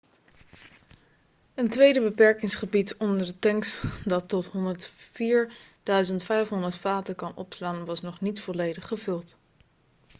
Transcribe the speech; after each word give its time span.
een 1.55 1.69
tweede 1.69 2.01
beperkingsgebied 2.01 2.95
onder 2.97 3.25
de 3.27 3.39
tanks 3.39 3.83
dat 4.05 4.29
tot 4.29 4.45
104.500 4.45 4.51
vaten 6.79 7.15
kan 7.15 7.35
opslaan 7.35 7.85
was 7.85 8.01
nog 8.01 8.21
niet 8.21 8.39
volledig 8.41 8.87
gevuld 8.87 9.37